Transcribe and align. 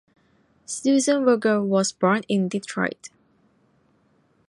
Susan 0.65 1.23
Vogel 1.23 1.63
was 1.63 1.91
born 1.91 2.23
in 2.27 2.47
Detroit. 2.49 3.09